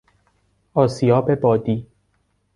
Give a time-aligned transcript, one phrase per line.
[0.73, 1.87] آسیاب بادی